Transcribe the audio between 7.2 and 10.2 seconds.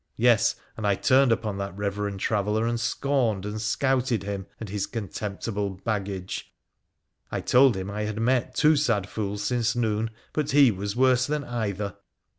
I told him I had met two sad fools since noon,